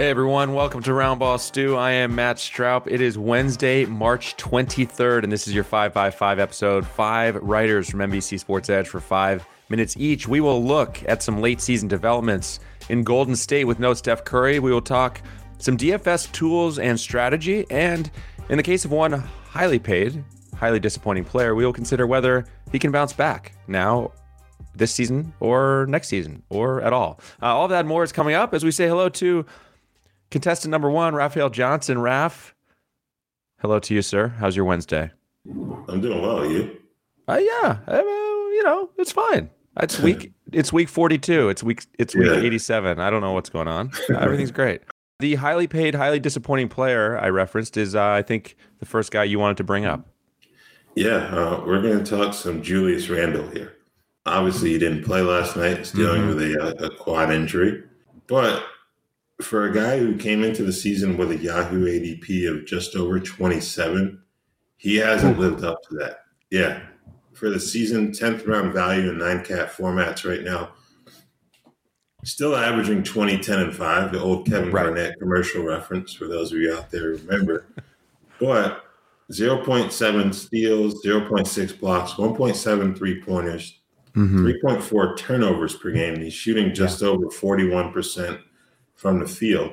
[0.00, 1.76] Hey everyone, welcome to Roundball Stew.
[1.76, 2.86] I am Matt Straub.
[2.86, 6.86] It is Wednesday, March 23rd, and this is your 555 episode.
[6.86, 10.26] Five writers from NBC Sports Edge for five minutes each.
[10.26, 14.58] We will look at some late season developments in Golden State with no Steph Curry.
[14.58, 15.20] We will talk
[15.58, 17.66] some DFS tools and strategy.
[17.68, 18.10] And
[18.48, 20.24] in the case of one highly paid,
[20.56, 24.12] highly disappointing player, we will consider whether he can bounce back now
[24.74, 27.20] this season or next season or at all.
[27.42, 29.44] Uh, all of that more is coming up as we say hello to
[30.30, 32.00] Contestant number one, Raphael Johnson.
[32.00, 32.54] Raf,
[33.58, 34.28] hello to you, sir.
[34.28, 35.10] How's your Wednesday?
[35.44, 36.48] I'm doing well.
[36.48, 36.78] You?
[37.26, 39.50] Uh, yeah, uh, you know, it's fine.
[39.80, 40.32] It's week.
[40.52, 41.48] it's week 42.
[41.48, 41.84] It's week.
[41.98, 42.40] It's week yeah.
[42.40, 43.00] 87.
[43.00, 43.90] I don't know what's going on.
[44.08, 44.82] Everything's great.
[45.18, 49.24] The highly paid, highly disappointing player I referenced is, uh, I think, the first guy
[49.24, 50.06] you wanted to bring up.
[50.94, 53.76] Yeah, uh, we're going to talk some Julius Randle here.
[54.26, 55.78] Obviously, he didn't play last night.
[55.78, 56.36] He's dealing mm-hmm.
[56.36, 57.82] with a, a quad injury,
[58.28, 58.62] but
[59.40, 63.18] for a guy who came into the season with a Yahoo ADP of just over
[63.20, 64.20] 27,
[64.76, 66.24] he hasn't lived up to that.
[66.50, 66.80] Yeah.
[67.34, 70.70] For the season, 10th round value in nine cat formats right now.
[72.24, 74.84] Still averaging 20, 10, and 5, the old Kevin right.
[74.84, 77.66] Garnett commercial reference for those of you out there remember.
[78.38, 78.84] but
[79.32, 83.80] 0.7 steals, 0.6 blocks, 1.7 three pointers,
[84.14, 84.46] mm-hmm.
[84.46, 86.20] 3.4 turnovers per game.
[86.20, 87.08] He's shooting just yeah.
[87.08, 88.42] over 41%
[89.00, 89.72] from the field.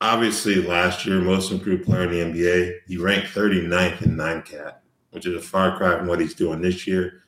[0.00, 4.82] Obviously, last year, most improved player in the NBA, he ranked 39th in nine cat,
[5.12, 7.22] which is a far cry from what he's doing this year.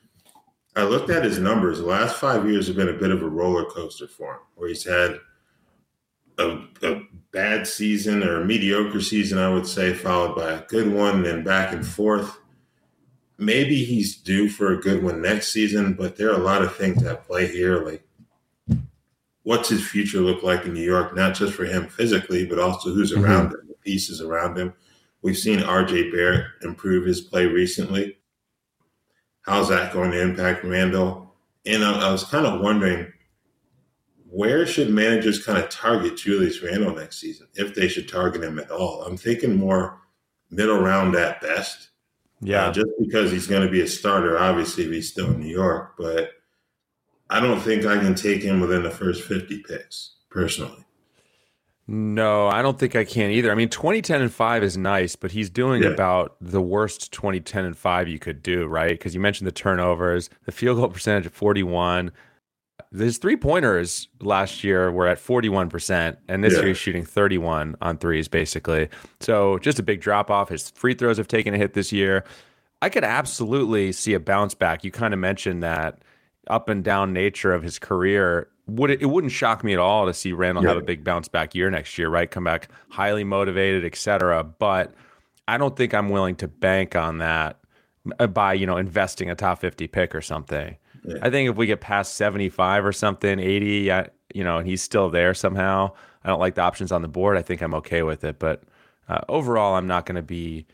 [0.74, 1.78] I looked at his numbers.
[1.78, 4.68] The last five years have been a bit of a roller coaster for him, where
[4.68, 5.20] he's had
[6.38, 10.92] a, a bad season or a mediocre season, I would say, followed by a good
[10.92, 12.36] one, and then back and forth.
[13.38, 16.74] Maybe he's due for a good one next season, but there are a lot of
[16.74, 17.84] things at play here.
[17.84, 18.04] Like
[19.44, 22.92] what's his future look like in New York, not just for him physically, but also
[22.92, 23.24] who's mm-hmm.
[23.24, 24.72] around him, the pieces around him.
[25.22, 28.18] We've seen RJ Barrett improve his play recently.
[29.42, 31.34] How's that going to impact Randle?
[31.66, 33.12] And I, I was kind of wondering
[34.28, 38.58] where should managers kind of target Julius Randle next season, if they should target him
[38.58, 39.02] at all?
[39.02, 40.00] I'm thinking more
[40.50, 41.90] middle round at best.
[42.40, 42.66] Yeah.
[42.66, 45.52] Uh, just because he's going to be a starter, obviously, if he's still in New
[45.52, 45.94] York.
[45.98, 46.30] But
[47.32, 50.84] I don't think I can take him within the first 50 picks personally.
[51.88, 53.50] No, I don't think I can either.
[53.50, 55.88] I mean, 2010 and 5 is nice, but he's doing yeah.
[55.88, 58.90] about the worst 2010 and 5 you could do, right?
[58.90, 62.12] Because you mentioned the turnovers, the field goal percentage of 41.
[62.94, 66.58] His three pointers last year were at 41%, and this yeah.
[66.58, 68.90] year he's shooting 31 on threes, basically.
[69.20, 70.50] So just a big drop off.
[70.50, 72.24] His free throws have taken a hit this year.
[72.82, 74.84] I could absolutely see a bounce back.
[74.84, 76.02] You kind of mentioned that
[76.48, 80.06] up and down nature of his career, would it, it wouldn't shock me at all
[80.06, 80.70] to see Randle yeah.
[80.70, 82.30] have a big bounce back year next year, right?
[82.30, 84.44] Come back highly motivated, etc.
[84.44, 84.92] But
[85.48, 87.58] I don't think I'm willing to bank on that
[88.18, 90.76] uh, by you know investing a top 50 pick or something.
[91.04, 91.16] Yeah.
[91.22, 94.82] I think if we get past 75 or something, 80, I, you know, and he's
[94.82, 95.92] still there somehow.
[96.22, 97.36] I don't like the options on the board.
[97.36, 98.62] I think I'm okay with it, but
[99.08, 100.66] uh, overall, I'm not going to be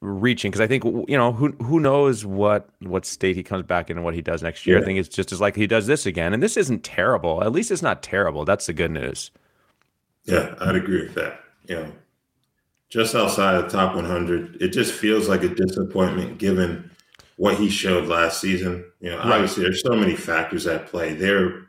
[0.00, 3.90] reaching because I think you know who who knows what what state he comes back
[3.90, 4.76] in and what he does next year.
[4.76, 4.82] Yeah.
[4.82, 7.42] I think it's just as likely he does this again, and this isn't terrible.
[7.42, 8.44] At least it's not terrible.
[8.44, 9.30] That's the good news.
[10.24, 11.40] Yeah, I'd agree with that.
[11.66, 11.92] You know,
[12.88, 16.90] just outside of the top 100, it just feels like a disappointment given
[17.36, 18.84] what he showed last season.
[19.00, 19.26] You know, right.
[19.26, 21.14] obviously there's so many factors at play.
[21.14, 21.66] They're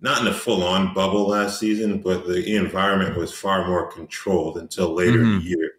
[0.00, 4.56] not in a full on bubble last season, but the environment was far more controlled
[4.56, 5.32] until later mm-hmm.
[5.32, 5.70] in the year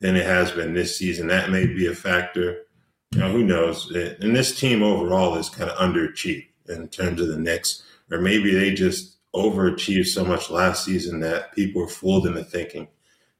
[0.00, 1.26] than it has been this season.
[1.28, 2.64] That may be a factor.
[3.12, 3.90] You know, who knows?
[3.90, 8.54] And this team overall is kind of underachieved in terms of the Knicks, or maybe
[8.54, 12.88] they just overachieved so much last season that people were fooled into thinking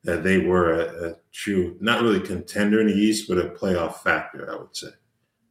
[0.05, 3.97] that they were a, a true, not really contender in the East, but a playoff
[3.97, 4.89] factor, I would say.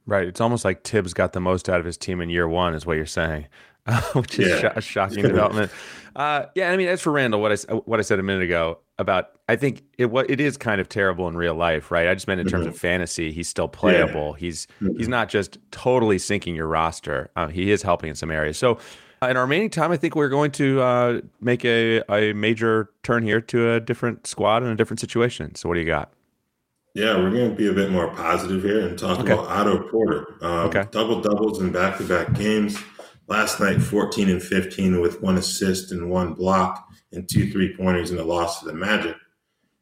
[0.05, 0.27] Right.
[0.27, 2.85] It's almost like Tibbs got the most out of his team in year one, is
[2.85, 3.47] what you're saying,
[4.13, 4.71] which is yeah.
[4.71, 5.71] sh- a shocking development.
[6.15, 8.79] Uh, yeah, I mean, as for Randle, what I what I said a minute ago,
[8.99, 12.07] about I think it what it is kind of terrible in real life, right?
[12.07, 12.69] I just meant in terms Mhm.
[12.69, 14.33] of fantasy, he's still playable.
[14.33, 14.97] He's Mhm.
[14.97, 17.29] he's not just totally sinking your roster.
[17.35, 18.57] Uh, he is helping in some areas.
[18.57, 18.77] So
[19.21, 22.89] uh, in our remaining time, I think we're going to uh, make a, a major
[23.03, 25.55] turn here to a different squad and a different situation.
[25.55, 26.11] So what do you got?
[26.93, 29.33] Yeah, we're going to be a bit more positive here and talk Okay.
[29.33, 30.25] about Otto Porter.
[30.41, 30.83] Um, Okay.
[30.91, 32.77] Double doubles in back to back games.
[33.27, 38.11] Last night, 14 and 15 with one assist and one block and two three pointers
[38.11, 39.15] in the loss to the Magic.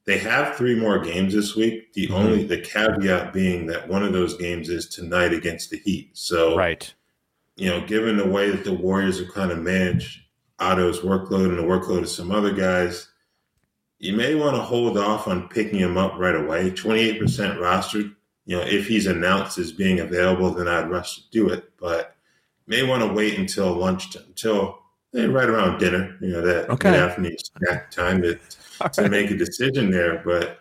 [0.06, 1.92] They have three more games this week.
[1.94, 2.12] The Mhm.
[2.14, 6.12] only the caveat being that one of those games is tonight against the Heat.
[6.14, 6.94] So Right.
[7.56, 10.20] you know, given the way that the Warriors have kind of managed
[10.60, 13.08] Otto's workload and the workload of some other guys,
[13.98, 16.70] you may want to hold off on picking him up right away.
[16.70, 18.14] 28% rostered.
[18.46, 21.72] You know, if he's announced as being available, then I'd rush to do it.
[21.80, 22.16] But
[22.68, 24.80] may want to wait until lunch, until
[25.16, 26.90] Eh, right around dinner, you know, that Okay.
[26.96, 28.38] afternoon snack time to,
[28.82, 29.12] All to right.
[29.12, 30.22] make a decision there.
[30.26, 30.60] But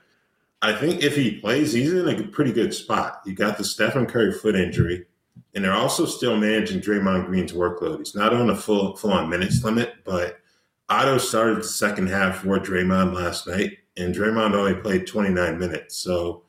[0.63, 3.21] I think if he plays, he's in a pretty good spot.
[3.27, 5.07] You got the Stephen Curry foot injury,
[5.55, 7.99] and they're also still managing Draymond Green's workload.
[7.99, 10.39] He's not on a full full on minutes limit, but
[10.89, 15.97] Otto started the second half for Draymond last night, and Draymond only played 29 minutes.
[15.97, 16.45] So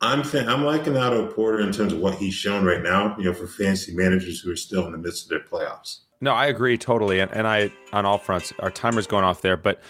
[0.00, 3.16] I'm th- I'm liking Otto Porter in terms of what he's shown right now.
[3.18, 6.00] You know, for fantasy managers who are still in the midst of their playoffs.
[6.20, 8.52] No, I agree totally, and, and I on all fronts.
[8.58, 9.80] Our timer's going off there, but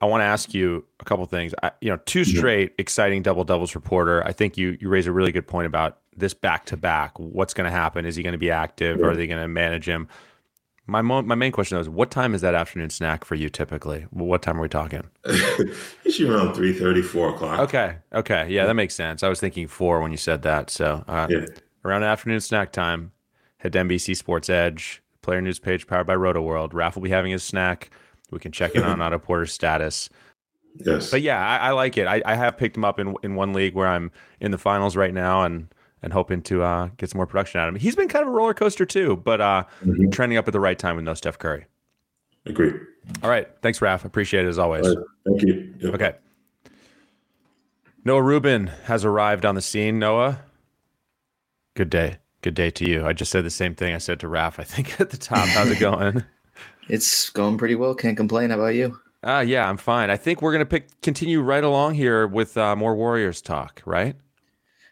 [0.00, 1.54] I want to ask you a couple things.
[1.62, 2.38] I, you know, two Yeah.
[2.38, 4.22] straight exciting double doubles reporter.
[4.24, 7.18] I think you you raise a really good point about this back to back.
[7.18, 8.04] What's going to happen?
[8.04, 9.00] Is he going to be active?
[9.00, 10.08] Or are they going to manage him?
[10.86, 14.06] My mo- my main question is, what time is that afternoon snack for you typically?
[14.10, 15.02] What time are we talking?
[16.04, 17.60] Usually around 3:30, 4 o'clock.
[17.60, 19.22] Okay, okay, yeah, that makes sense.
[19.22, 20.70] I was thinking four when you said that.
[20.70, 21.46] So uh, Yeah.
[21.84, 23.12] around afternoon snack time,
[23.58, 26.70] head to NBC Sports Edge, player news page powered by RotoWorld.
[26.72, 27.90] Raph will be having his snack.
[28.30, 30.08] We can check in on Otto Porter's status.
[30.76, 31.10] Yes.
[31.10, 32.06] But yeah, I, I like it.
[32.06, 34.10] I, I have picked him up in in one league where I'm
[34.40, 35.68] in the finals right now and
[36.02, 37.80] and hoping to uh, get some more production out of him.
[37.80, 40.10] He's been kind of a roller coaster too, but uh, Mhm.
[40.12, 41.66] trending up at the right time with no Steph Curry.
[42.46, 42.72] Agree.
[43.22, 44.06] All right, thanks, Raph.
[44.06, 44.88] Appreciate it as always.
[44.88, 45.04] Right.
[45.26, 45.74] Thank you.
[45.80, 45.94] Yep.
[45.94, 46.12] Okay.
[48.02, 49.98] Noah Rubin has arrived on the scene.
[49.98, 50.40] Noah,
[51.76, 52.16] good day.
[52.48, 53.04] Good day to you.
[53.04, 55.46] I just said the same thing I said to Raph, I think, at the top.
[55.48, 56.24] How's it going?
[56.88, 57.94] It's going pretty well.
[57.94, 58.48] Can't complain.
[58.48, 58.98] How about you?
[59.22, 60.08] Ah, yeah, I'm fine.
[60.08, 64.16] I think we're gonna pick continue right along here with uh, more Warriors talk, right?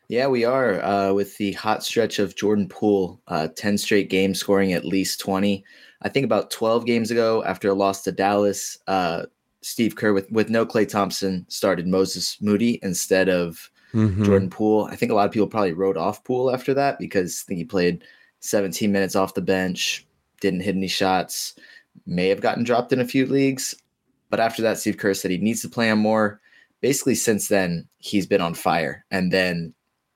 [0.08, 4.38] Yeah, we are uh, with the hot stretch of Jordan Poole, uh, 10 straight games
[4.38, 5.64] scoring at least 20.
[6.02, 9.22] I think about 12 games ago, after a loss to Dallas, uh,
[9.62, 14.24] Steve Kerr, with, with no Klay Thompson, started Moses Moody instead of Mm-hmm.
[14.24, 14.88] Jordan Poole.
[14.90, 17.58] I think a lot of people probably wrote off Poole after that because I think
[17.58, 18.04] he played
[18.40, 20.06] 17 minutes off the bench,
[20.40, 21.54] didn't hit any shots,
[22.04, 23.74] may have gotten dropped in a few leagues.
[24.28, 26.40] But after that, Steve Kerr said he needs to play him more.
[26.82, 29.06] Basically, since then, he's been on fire.
[29.10, 29.72] And then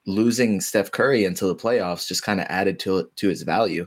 [0.07, 3.87] losing Steph Curry until the playoffs just kind of added to to his value,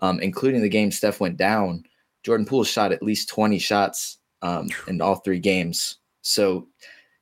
[0.00, 1.82] um, including the game Steph went down.
[2.22, 5.96] Jordan Poole shot at least 20 shots um, in all three games.
[6.22, 6.68] So,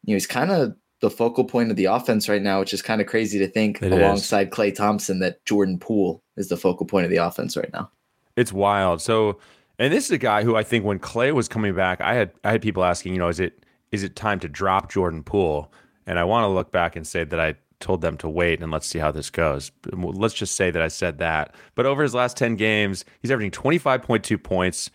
[0.05, 2.81] you know, he's kind of the focal point of the offense right now, which is
[2.81, 3.99] kind of crazy to think It is.
[3.99, 7.91] alongside Klay Thompson that Jordan Poole is the focal point of the offense right now.
[8.37, 9.03] It's wild.
[9.03, 9.39] So,
[9.79, 12.31] and this is a guy who I think when Klay was coming back, I had
[12.45, 15.73] I had people asking, you know, is it is it time to drop Jordan Poole?
[16.07, 18.71] And I want to look back and say that I told them to wait and
[18.71, 19.73] let's see how this goes.
[19.93, 21.55] Let's just say that I said that.
[21.75, 24.91] But over his last 10 games, he's averaging 25.2 points,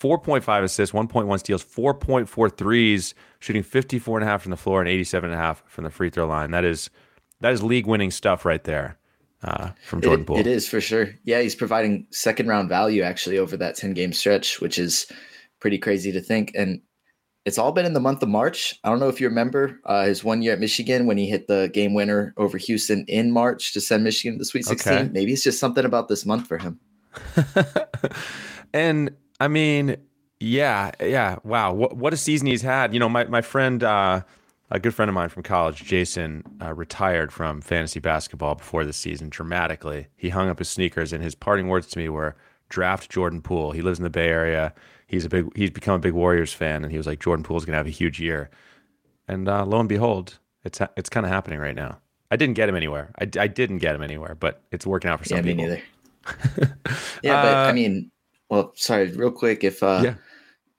[0.00, 5.90] 4.5 assists, 1.1 steals, 4.4 threes, shooting 54.5 from the floor and 87.5 from the
[5.90, 6.50] free throw line.
[6.50, 6.88] That is
[7.40, 8.98] that is league winning stuff right there
[9.42, 10.38] uh, from Jordan It- Poole.
[10.38, 11.10] it is for sure.
[11.24, 15.06] Yeah, he's providing second round value actually over that 10 game stretch, which is
[15.60, 16.52] pretty crazy to think.
[16.54, 16.80] And
[17.46, 18.78] it's all been in the month of March.
[18.84, 21.46] I don't know if you remember uh, his one year at Michigan when he hit
[21.46, 24.92] the game winner over Houston in March to send Michigan to the Sweet 16.
[24.92, 25.08] Okay.
[25.10, 26.78] Maybe it's just something about this month for him.
[28.74, 29.96] and I mean,
[30.38, 31.36] yeah, yeah.
[31.44, 32.92] Wow, what what a season he's had.
[32.94, 34.22] You know, my my friend, uh,
[34.70, 38.92] a good friend of mine from college, Jason, uh, retired from fantasy basketball before the
[38.92, 40.06] season dramatically.
[40.16, 42.36] He hung up his sneakers, and his parting words to me were,
[42.68, 44.74] "Draft Jordan Poole." He lives in the Bay Area.
[45.06, 45.56] He's a big.
[45.56, 47.90] He's become a big Warriors fan, and he was like, "Jordan Poole's gonna have a
[47.90, 48.50] huge year."
[49.26, 51.98] And uh, lo and behold, it's ha- it's kind of happening right now.
[52.30, 53.10] I didn't get him anywhere.
[53.18, 55.64] I, I didn't get him anywhere, but it's working out for some yeah, me people.
[55.64, 55.82] neither.
[57.22, 58.10] yeah, but Uh, I mean,
[58.50, 59.64] well, sorry, real quick.
[59.64, 60.14] If uh, Yeah.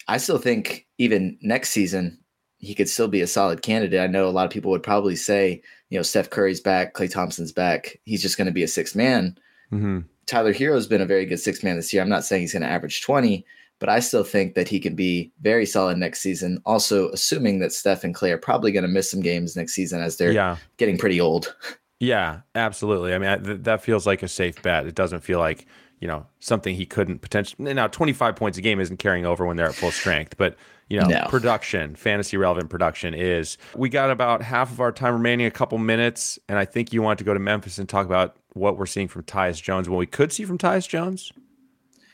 [0.07, 2.19] I still think even next season
[2.61, 3.99] he could still be a solid candidate.
[3.99, 7.11] I know a lot of people would probably say, you know, Steph Curry's back, Klay
[7.11, 7.99] Thompson's back.
[8.05, 9.37] He's just going to be a six man.
[9.69, 12.01] hmm Tyler Herro's been a very good six man this year.
[12.01, 13.43] I'm not saying he's going to average 20,
[13.79, 16.61] but I still think that he can be very solid next season.
[16.65, 19.99] Also, assuming that Steph and Klay are probably going to miss some games next season
[20.01, 20.57] as they're yeah.
[20.77, 21.55] getting pretty old.
[22.01, 23.13] Yeah, absolutely.
[23.13, 24.87] I mean, I, th- that feels like a safe bet.
[24.87, 25.67] It doesn't feel like
[26.01, 27.73] you know something he couldn't potentially.
[27.73, 30.57] Now, twenty five points a game isn't carrying over when they're at full strength, but
[30.89, 31.25] you know, no.
[31.29, 33.57] production, fantasy relevant production is.
[33.77, 37.01] We got about half of our time remaining, a couple minutes, and I think you
[37.01, 39.87] want to go to Memphis and talk about what we're seeing from Tyus Jones.
[39.87, 41.31] What we could see from Tyus Jones.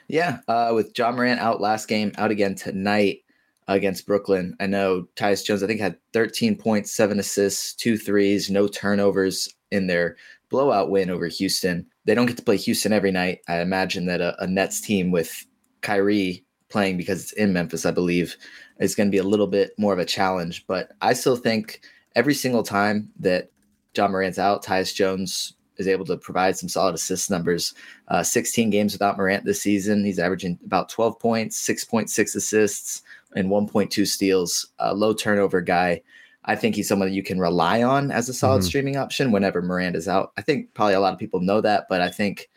[0.08, 3.24] Yeah, uh, with Ja Morant out last game, out again tonight
[3.67, 4.56] against Brooklyn.
[4.60, 9.50] I know Tyus Jones, I think, had 13 points, seven assists, two threes, no turnovers
[9.72, 10.17] in their
[10.50, 11.86] blowout win over Houston.
[12.08, 13.42] They don't get to play Houston every night.
[13.50, 15.46] I imagine that a, a Nets team with
[15.82, 18.38] Kyrie playing because it's in Memphis, I believe,
[18.80, 20.66] is going to be a little bit more of a challenge.
[20.68, 21.82] But I still think
[22.16, 23.52] every single time that
[23.94, 27.74] Ja Morant's out, Tyus Jones is able to provide some solid assist numbers.
[28.08, 30.06] Uh, 16 games without Morant this season.
[30.06, 33.02] He's averaging about 12 points, 6.6 assists,
[33.36, 34.68] and 1.2 steals.
[34.80, 36.02] A low turnover guy.
[36.48, 38.68] I think he's someone that you can rely on as a solid mm-hmm.
[38.68, 40.32] streaming option whenever Morant is out.
[40.38, 42.50] I think probably a lot of people know that, but I think,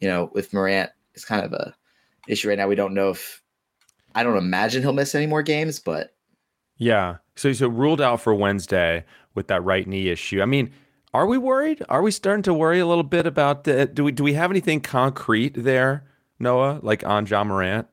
[0.00, 1.74] you know, with Morant, it's kind of a
[2.28, 2.68] issue right now.
[2.68, 3.42] We don't know if
[4.14, 6.14] I don't imagine he'll miss any more games, but
[6.76, 7.16] yeah.
[7.36, 10.40] So so ruled out for Wednesday with that right knee issue.
[10.40, 10.72] I mean,
[11.12, 11.82] are we worried?
[11.88, 13.86] Are we starting to worry a little bit about the?
[13.86, 16.04] Do we do we have anything concrete there,
[16.38, 16.78] Noah?
[16.82, 17.88] Like on Ja Morant?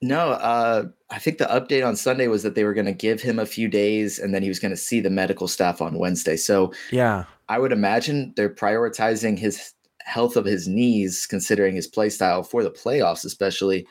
[0.00, 3.20] No, uh, I think the update on Sunday was that they were going to give
[3.20, 5.98] him a few days, and then he was going to see the medical staff on
[5.98, 6.36] Wednesday.
[6.36, 12.10] So yeah, I would imagine they're prioritizing his health of his knees, considering his play
[12.10, 13.86] style for the playoffs, especially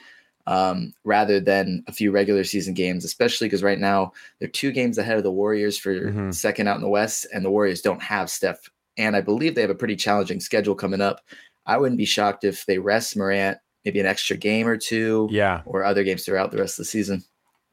[0.47, 4.97] um, rather than a few regular season games, especially because right now they're two games
[4.97, 6.31] ahead of the Warriors for mm-hmm.
[6.31, 8.69] second out in the West, and the Warriors don't have Steph.
[8.97, 11.21] And I believe they have a pretty challenging schedule coming up.
[11.65, 15.61] I wouldn't be shocked if they rest Morant maybe an extra game or two, yeah,
[15.65, 17.23] or other games throughout the rest of the season.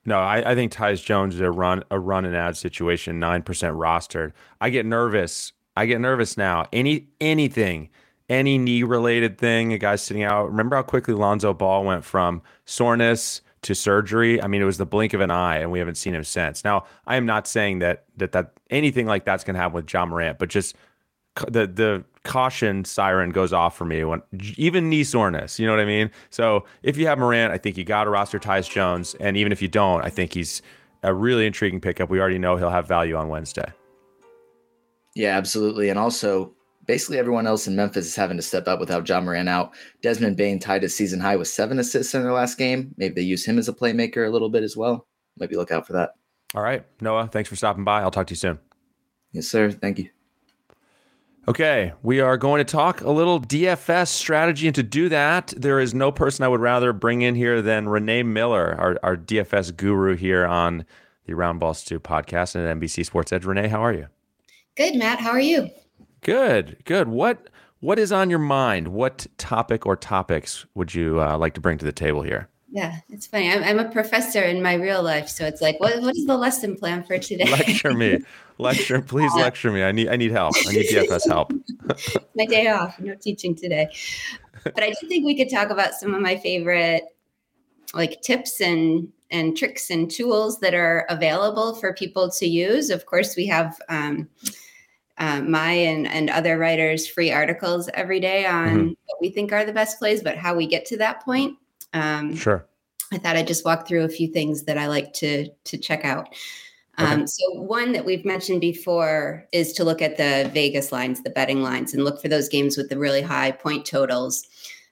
[0.07, 3.43] No, I, I think Tyus Jones is a run a run and add situation, nine
[3.43, 4.33] percent rostered.
[4.61, 5.53] I get nervous.
[5.77, 6.67] I get nervous now.
[6.73, 7.91] Any anything
[8.29, 10.47] any knee related thing, a guy sitting out.
[10.47, 14.41] Remember how quickly Lonzo Ball went from soreness to surgery?
[14.41, 16.65] I mean, it was the blink of an eye, and we haven't seen him since.
[16.65, 19.93] Now, I am not saying that that that anything like that's going to happen with
[19.93, 20.77] Ja Morant, but just
[21.49, 24.23] the the caution siren goes off for me when
[24.57, 25.59] even knee soreness.
[25.59, 26.11] You know what I mean?
[26.31, 29.53] So if you have Morant, I think you got to roster Tyus Jones, and even
[29.53, 30.63] if you don't, I think he's
[31.03, 32.11] a really intriguing pickup.
[32.11, 33.71] We already know he'll have value on Wednesday.
[35.15, 36.53] Yeah, absolutely, and also
[36.87, 39.73] basically everyone else in Memphis is having to step up without Ja Morant out.
[40.03, 42.95] Desmond Bane tied his season high with seven assists in their last game.
[42.97, 45.07] Maybe they use him as a playmaker a little bit as well.
[45.39, 46.11] Maybe look out for that.
[46.55, 46.85] All right.
[47.01, 48.01] Noah, thanks for stopping by.
[48.01, 48.59] I'll talk to you soon.
[49.33, 49.71] Yes, sir.
[49.71, 50.11] Thank you.
[51.47, 54.67] Okay, we are going to talk a little DFS strategy.
[54.67, 57.87] And to do that, there is no person I would rather bring in here than
[57.87, 60.87] Renee Miller, our, our DFS guru here on
[61.27, 63.45] the Roundball Stew podcast and at NBC Sports Edge.
[63.45, 64.07] Renee, how are you?
[64.75, 65.21] Good, Matt.
[65.21, 65.69] How are you?
[66.23, 67.09] Good, good.
[67.09, 68.89] What what is on your mind?
[68.89, 72.49] What topic or topics would you uh, like to bring to the table here?
[72.75, 73.53] Yeah, it's funny.
[73.53, 76.37] I'm, I'm a professor in my real life, so it's like, what what is the
[76.37, 77.49] lesson plan for today?
[77.49, 78.19] lecture me,
[78.59, 79.01] lecture.
[79.01, 79.85] Please lecture me.
[79.85, 80.57] I need I need help.
[80.67, 81.53] I need DFS help.
[82.35, 82.99] my day off.
[82.99, 83.87] No teaching today,
[84.65, 87.05] but I do think we could talk about some of my favorite
[87.95, 92.91] like tips and and tricks and tools that are available for people to use.
[92.91, 93.79] Of course, we have.
[93.89, 94.29] Um,
[95.17, 98.89] uh, my and, and other writers free articles every day on mm-hmm.
[98.89, 101.57] what we think are the best plays, but how we get to that point.
[101.95, 102.67] Um, sure.
[103.13, 106.05] I thought I'd just walk through a few things that I like to to check
[106.05, 106.29] out.
[106.99, 107.27] Um, okay.
[107.27, 111.63] So one that we've mentioned before is to look at the Vegas lines, the betting
[111.63, 114.45] lines, and look for those games with the really high point totals.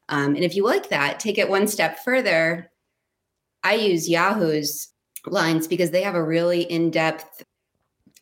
[0.08, 2.70] Um, and if you like that, take it one step further.
[3.62, 4.88] I use Yahoo's
[5.26, 7.44] lines because they have a really in-depth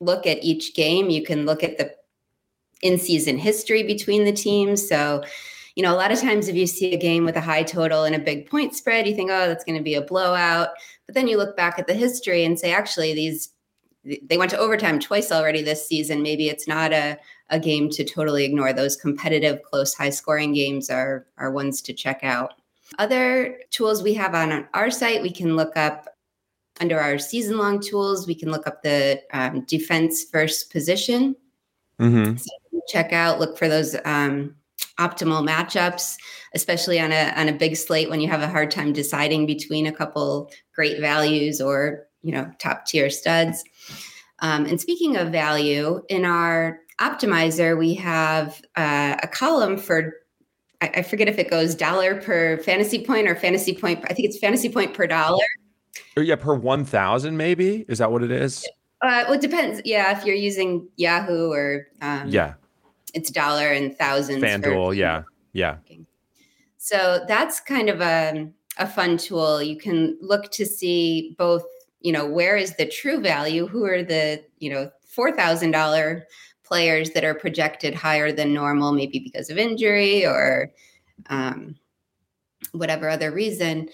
[0.01, 1.09] look at each game.
[1.09, 1.95] You can look at the
[2.83, 4.87] in season history between the teams.
[4.87, 5.23] So,
[5.77, 8.05] you know, a lot of times if you see a game with a high total
[8.05, 10.71] and a big point spread, you think, oh, that's going to be a blowout.
[11.07, 13.51] But then you look back at the history and say, actually, these
[14.03, 16.23] they went to overtime twice already this season.
[16.23, 17.19] Maybe it's not a,
[17.51, 18.73] a game to totally ignore.
[18.73, 22.55] Those competitive, close, high scoring games are, are ones to check out.
[22.99, 26.09] Other tools we have on our site, we can look up
[26.81, 31.37] under our season long tools, we can look up the um, defense first position.
[32.01, 32.37] Mm-hmm.
[32.37, 32.51] So
[32.89, 34.57] check out, look for those um,
[35.01, 36.17] optimal matchups,
[36.55, 39.87] especially on a on a big slate when you have a hard time deciding between
[39.87, 43.65] a couple great values or you know top tier studs.
[44.41, 50.15] Um, and speaking of value, in our optimizer, we have uh, a column for
[50.81, 54.05] I, I forget if it goes dollar per fantasy point or fantasy point.
[54.05, 55.45] I think it's fantasy point per dollar.
[56.17, 58.67] Or yeah, per one thousand, maybe is that what it is?
[59.03, 59.81] Uh, well, it depends.
[59.85, 62.55] Yeah, if you're using Yahoo or um, yeah,
[63.15, 64.43] it's dollar and thousands.
[64.43, 65.77] FanDuel, yeah, yeah.
[66.79, 68.49] So that's kind of a
[68.79, 69.63] a fun tool.
[69.63, 71.65] You can look to see both.
[72.03, 73.67] You know, where is the true value?
[73.67, 76.27] Who are the you know four thousand dollar
[76.71, 80.73] players that are projected higher than normal, maybe because of injury or
[81.29, 81.75] um,
[82.73, 83.89] whatever other reason,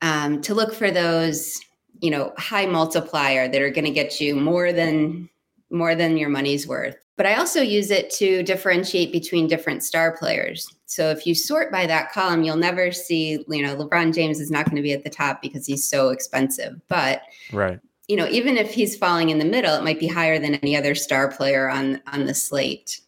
[0.00, 1.60] um, to look for those,
[2.00, 5.28] you know, high multiplier that are going to get you more than
[5.74, 6.96] more than your money's worth.
[7.16, 10.68] But I also use it to differentiate between different star players.
[10.86, 14.50] So if you sort by that column, you'll never see, you know, LeBron James is
[14.50, 16.80] not going to be at the top because he's so expensive.
[16.88, 17.78] But right
[18.08, 20.76] you know, even if he's falling in the middle, it might be higher than any
[20.76, 23.00] other star player on on the slate.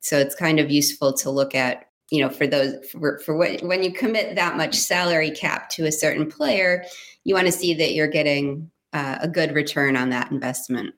[0.00, 3.60] So it's kind of useful to look at, you know, for those for, for what
[3.62, 6.84] when you commit that much salary cap to a certain player,
[7.24, 10.94] you want to see that you're getting uh, a good return on that investment.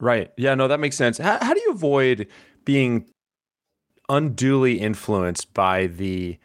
[0.00, 0.30] Right.
[0.36, 0.54] Yeah.
[0.54, 1.18] No, that makes sense.
[1.18, 2.28] How, how do you avoid
[2.64, 3.06] being
[4.08, 6.38] unduly influenced by the,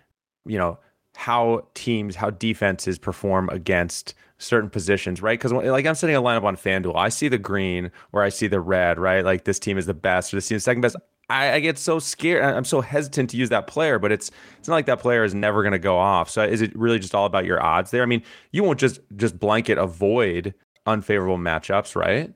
[0.45, 0.79] you know,
[1.15, 5.39] how teams, how defenses perform against certain positions, right?
[5.39, 8.47] Because like I'm setting a lineup on FanDuel, I see the green or I see
[8.47, 9.23] the red, right?
[9.23, 10.95] Like this team is the best or this team is second best.
[11.29, 12.43] I, I, get so scared.
[12.43, 14.29] I'm so hesitant to use that player, but it's
[14.59, 16.29] it's not like that player is never going to go off.
[16.29, 18.03] So is it really just all about your odds there?
[18.03, 20.53] I mean, you won't just just blanket avoid
[20.85, 22.33] unfavorable matchups, right?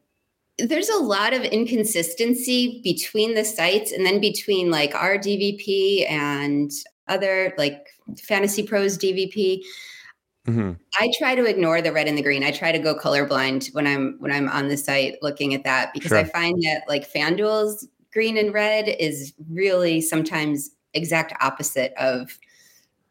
[0.59, 6.71] There's a lot of inconsistency between the sites and then between like our DVP and
[7.07, 9.63] other like FantasyPros DVP.
[10.47, 10.71] Mm-hmm.
[10.99, 12.43] I try to ignore the red and the green.
[12.43, 15.93] I try to go colorblind when I'm when I'm on the site looking at that
[15.93, 16.17] because sure.
[16.17, 22.39] I find that like FanDuel's green and red is really sometimes exact opposite of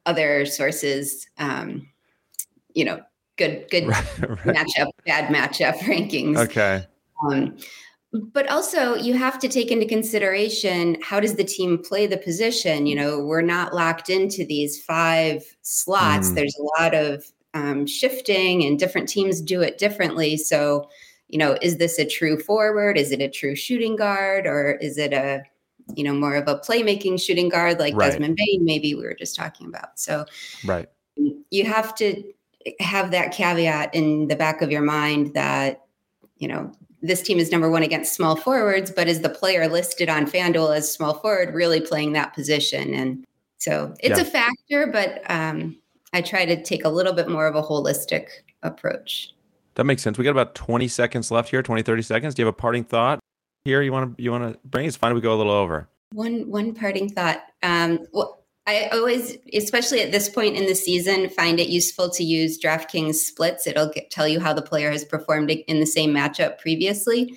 [0.06, 1.28] other sources.
[1.36, 1.88] Um,
[2.72, 3.02] you know,
[3.36, 4.56] good good right, right.
[4.56, 6.38] matchup, bad matchup rankings.
[6.38, 6.86] Okay.
[7.25, 7.56] Um,
[8.32, 12.87] but also you have to take into consideration how does the team play the position?
[12.87, 16.30] You know we're not locked into these five slots.
[16.30, 16.35] Mm.
[16.35, 20.36] there's a lot of um, shifting and different teams do it differently.
[20.36, 20.88] So
[21.28, 22.97] you know is this a true forward?
[22.97, 24.47] Is it a true shooting guard?
[24.47, 25.43] Or is it a
[25.95, 28.12] you know more of a playmaking shooting guard like right.
[28.12, 29.99] Desmond Bane maybe we were just talking about?
[29.99, 30.25] So
[30.64, 30.88] right.
[31.50, 32.23] you have to
[32.80, 35.82] have that caveat in the back of your mind that
[36.38, 40.09] you know this team is number one against small forwards, but is the player listed
[40.09, 42.95] on FanDuel as small forward really playing that position?
[42.95, 43.25] And
[43.59, 44.23] so it's yeah.
[44.23, 45.76] a factor, but um,
[46.13, 48.28] I try to take a little bit more of a holistic
[48.63, 49.32] approach.
[49.75, 50.17] That makes sense.
[50.17, 52.35] We got about 20 seconds left here, 20, 30 seconds.
[52.35, 53.21] Do you have a parting thought
[53.67, 54.87] here you want to you want to bring?
[54.87, 55.13] It's fine.
[55.15, 55.89] We go a little over.
[56.13, 57.43] One one parting thought.
[57.63, 62.24] Um, well, I always, especially at this point in the season, find it useful to
[62.24, 63.66] use DraftKings splits.
[63.66, 67.36] It'll get, tell you how the player has performed in the same matchup previously.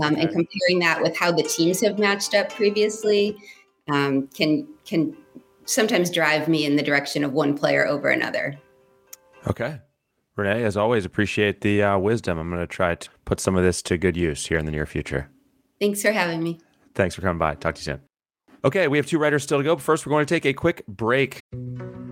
[0.00, 0.14] Um.
[0.16, 3.38] And comparing that with how the teams have matched up previously
[3.88, 5.16] um, can can
[5.64, 8.58] sometimes drive me in the direction of one player over another.
[9.46, 9.80] Okay.
[10.36, 12.38] Renee, as always, appreciate the uh, wisdom.
[12.38, 14.70] I'm going to try to put some of this to good use here in the
[14.70, 15.30] near future.
[15.80, 16.60] Thanks for having me.
[16.94, 17.54] Thanks for coming by.
[17.54, 18.00] Talk to you soon.
[18.66, 19.76] Okay, we have two writers still to go.
[19.76, 21.38] But first, we're going to take a quick break.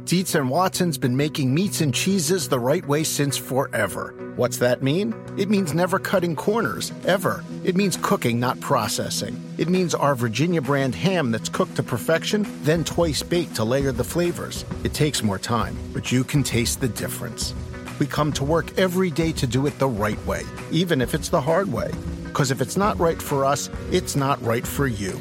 [0.04, 4.14] Dietz and Watson's been making meats and cheeses the right way since forever.
[4.36, 5.16] What's that mean?
[5.36, 7.42] It means never cutting corners, ever.
[7.64, 9.42] It means cooking, not processing.
[9.58, 13.90] It means our Virginia brand ham that's cooked to perfection, then twice baked to layer
[13.90, 14.64] the flavors.
[14.84, 17.52] It takes more time, but you can taste the difference.
[17.98, 21.30] We come to work every day to do it the right way, even if it's
[21.30, 21.90] the hard way.
[22.26, 25.20] Because if it's not right for us, it's not right for you.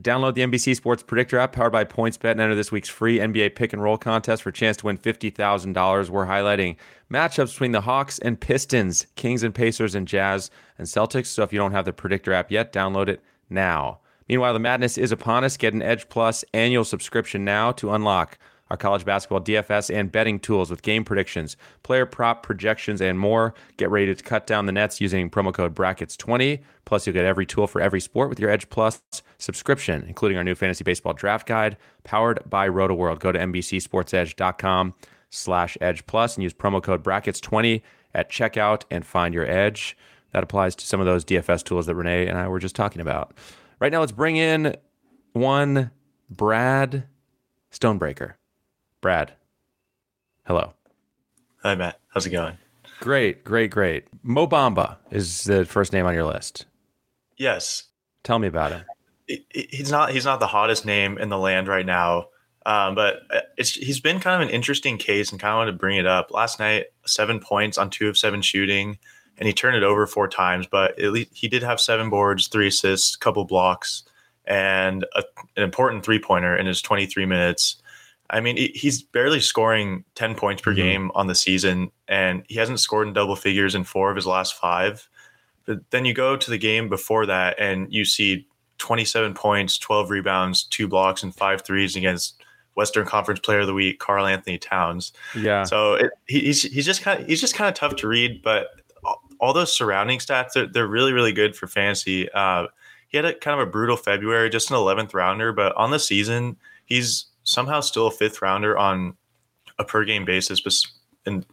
[0.00, 3.54] Download the NBC Sports Predictor app powered by PointsBet and enter this week's free NBA
[3.54, 6.08] pick and roll contest for a chance to win $50,000.
[6.08, 6.76] We're highlighting
[7.10, 11.26] matchups between the Hawks and Pistons, Kings and Pacers, and Jazz and Celtics.
[11.26, 13.98] So if you don't have the Predictor app yet, download it now.
[14.28, 15.56] Meanwhile, the madness is upon us.
[15.56, 18.38] Get an Edge Plus annual subscription now to unlock
[18.72, 23.52] our college basketball DFS and betting tools with game predictions, player prop projections, and more.
[23.76, 26.62] Get ready to cut down the nets using promo code BRACKETS20.
[26.86, 29.02] Plus, you'll get every tool for every sport with your Edge Plus
[29.36, 33.18] subscription, including our new fantasy baseball draft guide powered by RotoWorld.
[33.18, 34.94] Go to NBCSportsEdge.com
[35.28, 37.82] slash Edge Plus and use promo code BRACKETS20
[38.14, 39.98] at checkout and find your edge.
[40.30, 43.02] That applies to some of those DFS tools that Renee and I were just talking
[43.02, 43.34] about.
[43.80, 44.76] Right now, let's bring in
[45.34, 45.90] one
[46.30, 47.04] Brad
[47.70, 48.36] Stonebreaker.
[49.02, 49.32] Brad,
[50.46, 50.74] hello.
[51.64, 51.98] Hi, Matt.
[52.14, 52.56] How's it going?
[53.00, 54.04] Great, great, great.
[54.22, 56.66] Mo Bamba is the first name on your list.
[57.36, 57.82] Yes.
[58.22, 58.84] Tell me about him.
[59.52, 60.12] He's not.
[60.12, 62.28] He's not the hottest name in the land right now,
[62.64, 65.72] um, but uh, it's he's been kind of an interesting case, and kind of wanted
[65.72, 66.30] to bring it up.
[66.30, 68.98] Last night, seven points on two of seven shooting,
[69.36, 70.68] and he turned it over four times.
[70.68, 74.04] But at least he did have seven boards, three assists, couple blocks,
[74.44, 75.24] and a,
[75.56, 77.81] an important three pointer in his 23 minutes.
[78.32, 80.80] I mean, he's barely scoring 10 points per mm-hmm.
[80.80, 84.26] game on the season, and he hasn't scored in double figures in four of his
[84.26, 85.08] last five.
[85.66, 88.46] But then you go to the game before that, and you see
[88.78, 92.42] 27 points, 12 rebounds, two blocks, and five threes against
[92.74, 95.12] Western Conference Player of the Week, Karl-Anthony Towns.
[95.36, 95.64] Yeah.
[95.64, 98.68] So it, he's he's just kind of he's just kind of tough to read, but
[99.40, 102.30] all those surrounding stats they're, they're really really good for fantasy.
[102.32, 102.66] Uh,
[103.08, 105.98] he had a kind of a brutal February, just an 11th rounder, but on the
[105.98, 109.16] season he's somehow still a fifth rounder on
[109.78, 110.62] a per game basis.
[111.26, 111.46] And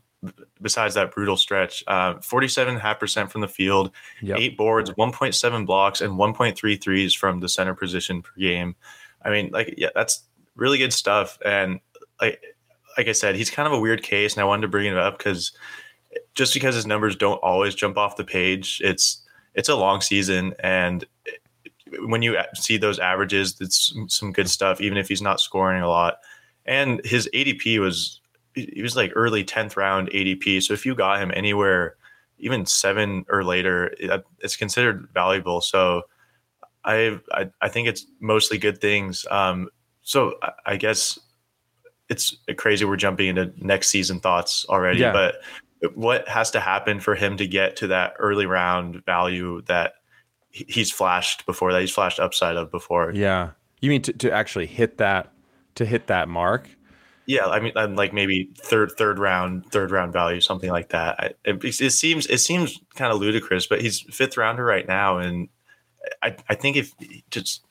[0.62, 4.38] besides that brutal stretch, uh, 47.5% from the field, yep.
[4.38, 8.76] eight boards, 1.7 blocks, and 1.3 threes from the center position per game.
[9.24, 10.24] I mean, like, yeah, that's
[10.56, 11.38] really good stuff.
[11.46, 11.80] And
[12.22, 12.42] like,
[12.98, 14.98] like I said, he's kind of a weird case, and I wanted to bring it
[14.98, 15.52] up because
[16.36, 19.24] just because his numbers don't always jump off the page, it's
[19.56, 21.06] it's a long season, and
[22.00, 25.90] when you see those averages, it's some good stuff, even if he's not scoring a
[25.90, 26.20] lot.
[26.66, 28.22] And his ADP was
[28.54, 30.64] he was like early tenth round ADP.
[30.64, 31.96] So if you got him anywhere,
[32.38, 33.94] even seven or later,
[34.40, 35.62] it's considered valuable.
[35.62, 36.04] So
[36.84, 39.26] I I, I think it's mostly good things.
[39.30, 39.70] Um,
[40.02, 41.20] so I guess
[42.10, 45.14] it's crazy we're jumping into next season thoughts already, yeah.
[45.14, 45.36] but
[45.94, 49.94] what has to happen for him to get to that early round value that
[50.52, 51.82] he's flashed before that.
[51.82, 53.12] He's flashed upside of before.
[53.14, 53.52] Yeah.
[53.82, 55.32] You mean to, to actually hit that
[55.76, 56.70] to hit that mark?
[57.26, 61.36] Yeah, I mean, like maybe third third round third round value, something like that.
[61.46, 65.48] It, it seems it seems kind of ludicrous, but he's fifth rounder right now, and
[66.24, 66.92] I I think if
[67.30, 67.64] just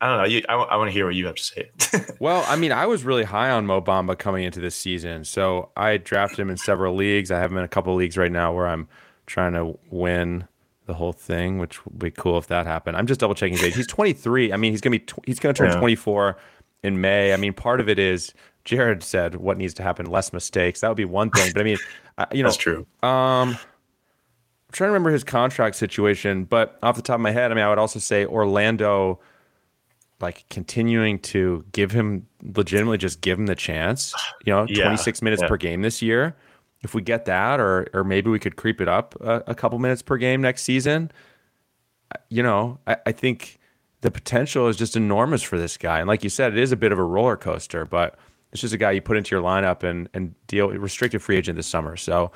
[0.00, 0.24] I don't know.
[0.24, 1.70] You, I, I want to hear what you have to say.
[2.20, 5.70] well, I mean, I was really high on Mo Bamba coming into this season, so
[5.76, 7.30] I drafted him in several leagues.
[7.30, 8.88] I have him in a couple leagues right now where I'm
[9.26, 10.48] trying to win
[10.92, 12.98] the whole thing, which would be cool if that happened.
[12.98, 13.74] I'm just double checking his age.
[13.74, 14.52] He's 23.
[14.52, 15.78] I mean, he's gonna be tw- he's gonna turn yeah.
[15.78, 16.36] 24
[16.82, 17.32] in May.
[17.32, 18.34] I mean, part of it is
[18.66, 20.82] Jared said what needs to happen, less mistakes.
[20.82, 21.50] That would be one thing.
[21.54, 21.78] But I mean,
[22.32, 22.86] you know, that's true.
[23.02, 23.56] Um, I'm
[24.72, 27.64] trying to remember his contract situation, but off the top of my head, I mean,
[27.64, 29.18] I would also say Orlando,
[30.20, 34.14] like continuing to give him legitimately just give him the chance.
[34.44, 34.84] You know, yeah.
[34.84, 35.48] 26 minutes yeah.
[35.48, 36.36] per game this year
[36.82, 39.78] if we get that, or or maybe we could creep it up a, a couple
[39.78, 41.10] minutes per game next season.
[42.28, 43.58] You know, I, I, think
[44.02, 45.98] the potential is just enormous for this guy.
[45.98, 48.18] And like you said, it is a bit of a roller coaster, but
[48.52, 51.56] it's just a guy you put into your lineup and and deal restricted free agent
[51.56, 51.96] this summer.
[51.96, 52.32] So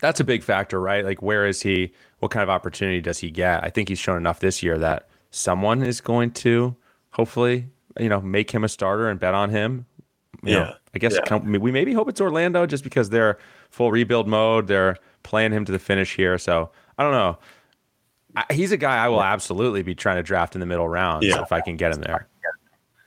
[0.00, 1.04] that's a big factor, right?
[1.04, 1.92] Like where is he?
[2.18, 3.62] What kind of opportunity does he get?
[3.62, 6.74] I think he's shown enough this year that someone is going to
[7.10, 7.68] hopefully,
[8.00, 9.86] you know, make him a starter and bet on him
[10.44, 10.58] you yeah.
[10.58, 11.38] Know, I guess yeah.
[11.38, 13.38] we maybe hope it's Orlando just because they're
[13.70, 14.66] full rebuild mode.
[14.66, 16.38] They're playing him to the finish here.
[16.38, 17.38] So I don't know.
[18.36, 21.26] I, he's a guy I will absolutely be trying to draft in the middle rounds
[21.26, 21.42] yeah.
[21.42, 22.28] if I can get him there.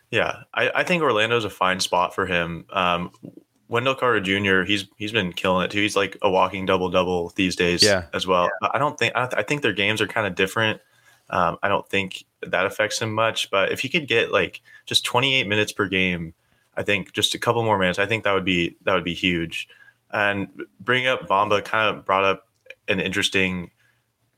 [0.09, 2.65] Yeah, I, I think Orlando's a fine spot for him.
[2.69, 3.11] Um,
[3.67, 4.63] Wendell Carter Jr.
[4.63, 5.81] He's he's been killing it too.
[5.81, 7.83] He's like a walking double double these days.
[7.83, 8.05] Yeah.
[8.13, 8.49] as well.
[8.61, 8.69] Yeah.
[8.73, 10.79] I don't think I, I, think their games are kind of different.
[11.29, 13.51] Um, I don't think that affects him much.
[13.51, 16.33] But if he could get like just 28 minutes per game
[16.77, 17.99] I think just a couple more minutes.
[17.99, 19.67] I think that would be that would be huge.
[20.11, 20.47] And
[20.79, 22.47] bringing up Bamba kind of brought up
[22.87, 23.71] an interesting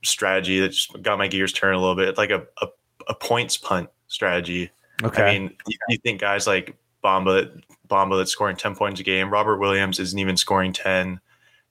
[0.02, 2.16] strategy that just got my gears turning a little bit.
[2.18, 2.66] Like a, a,
[3.08, 4.70] a points punt strategy.
[5.02, 5.22] Okay.
[5.22, 9.30] I mean, you, you think guys like Bamba, Bamba that's scoring 10 points a game.
[9.30, 11.20] Robert Williams isn't even scoring 10.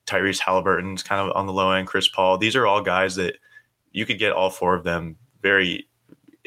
[0.06, 1.88] Tyrese Halliburton's kind of on the low end.
[1.88, 2.38] Chris Paul.
[2.38, 3.38] These are all guys that
[3.92, 5.88] you could get all four of them very.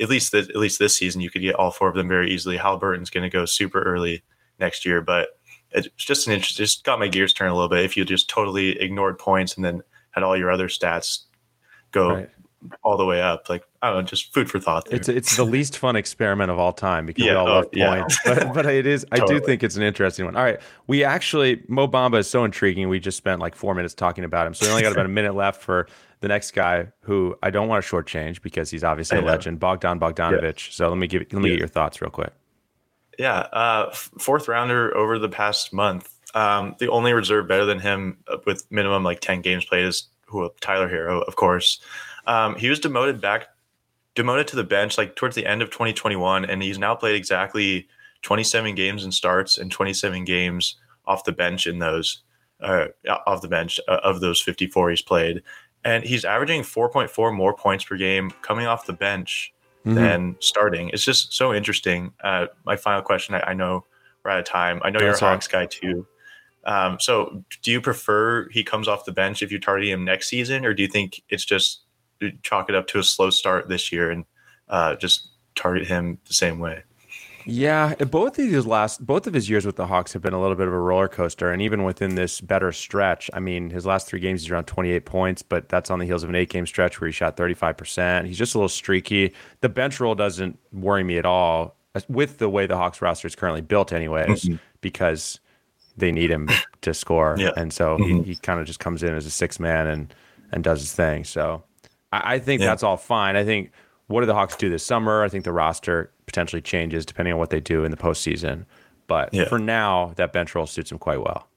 [0.01, 2.31] At least this, at least this season, you could get all four of them very
[2.31, 2.57] easily.
[2.57, 4.23] Halliburton's going to go super early
[4.59, 5.29] next year, but
[5.73, 6.57] it's just an interest.
[6.57, 7.85] Just got my gears turned a little bit.
[7.85, 11.25] If you just totally ignored points and then had all your other stats
[11.91, 12.31] go right.
[12.83, 14.87] all the way up, like I don't know, just food for thought.
[14.87, 14.97] There.
[14.97, 17.73] It's it's the least fun experiment of all time because yeah, we all oh, love
[17.73, 18.35] points, yeah.
[18.35, 19.05] but, but it is.
[19.11, 19.37] totally.
[19.37, 20.37] I do think it's an interesting one.
[20.37, 22.89] All right, we actually Mo Bamba is so intriguing.
[22.89, 25.11] We just spent like four minutes talking about him, so we only got about a
[25.11, 25.89] minute left for
[26.23, 29.99] the next guy who I don't want to shortchange because he's obviously a legend, Bogdan
[29.99, 30.69] Bogdanovic.
[30.69, 30.73] Yeah.
[30.73, 32.33] So let me give let me get your thoughts real quick.
[33.19, 36.09] Yeah, uh, fourth rounder over the past month.
[36.35, 40.05] Um, the only reserve better than him uh, with minimum like ten games played is
[40.27, 41.81] who Tyler Herro, of course.
[42.27, 43.49] Um, he was demoted back,
[44.15, 47.89] demoted to the bench like towards the end of 2021, and he's now played exactly
[48.23, 52.23] 27 games and starts and 27 games off the bench in those
[52.61, 52.87] uh,
[53.27, 55.43] off the bench uh, of those 54 he's played,
[55.85, 59.53] and he's averaging 4.4 more points per game coming off the bench
[59.85, 59.95] mm-hmm.
[59.95, 60.91] than starting.
[60.91, 62.13] It's just so interesting.
[62.23, 63.85] Uh, my final question I, I, know
[64.25, 64.81] we're out of time.
[64.85, 66.07] I know That's you're a Hawks guy too.
[66.65, 70.29] Um, so do you prefer he comes off the bench if you target him next
[70.29, 71.81] season, or do you think it's just
[72.43, 74.25] chalk it up to a slow start this year and
[74.69, 76.85] uh, just target him the same way?
[77.45, 80.41] Yeah, both of his last both of his years with the Hawks have been a
[80.41, 83.87] little bit of a roller coaster, and even within this better stretch, I mean, his
[83.87, 86.51] last three games he's around 28 points, but that's on the heels of an eight
[86.51, 88.27] game stretch where he shot 35 percent.
[88.27, 89.33] He's just a little streaky.
[89.61, 91.77] The bench role doesn't worry me at all
[92.09, 94.57] with the way the Hawks roster is currently built, anyways, mm-hmm.
[94.81, 95.41] because
[95.97, 96.49] they need him
[96.81, 97.51] to score, yeah.
[97.57, 98.23] and so mm-hmm.
[98.23, 100.15] he, he kind of just comes in as a six man and
[100.53, 101.25] and does his thing.
[101.25, 101.65] So
[102.13, 102.69] I, I think yeah.
[102.69, 103.37] that's all fine.
[103.37, 103.73] I think
[104.07, 105.23] what do the Hawks do this summer?
[105.23, 108.65] I think the roster potentially changes depending on what they do in the postseason.
[109.07, 109.49] But yeah.
[109.49, 111.49] for now, that bench role suits him quite well.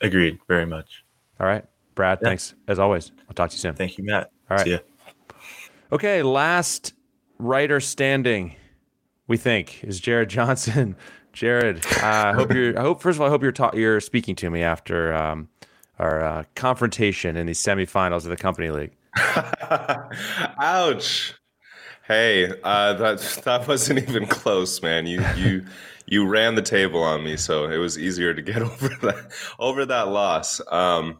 [0.00, 1.04] Agreed, very much.
[1.38, 2.18] All right, Brad.
[2.22, 2.28] Yeah.
[2.28, 3.12] Thanks as always.
[3.28, 3.74] I'll talk to you soon.
[3.74, 4.30] Thank you, Matt.
[4.50, 4.80] All right.
[5.92, 6.94] Okay, last
[7.38, 8.54] writer standing,
[9.26, 10.96] we think, is Jared Johnson.
[11.32, 12.78] Jared, uh, I hope you're.
[12.78, 15.48] I hope first of all, I hope you're ta- you're speaking to me after um,
[15.98, 18.92] our uh, confrontation in the semifinals of the company league.
[20.60, 21.34] Ouch!
[22.10, 25.06] Hey, uh, that that wasn't even close, man.
[25.06, 25.64] You you
[26.06, 29.86] you ran the table on me, so it was easier to get over that over
[29.86, 30.60] that loss.
[30.72, 31.18] Um,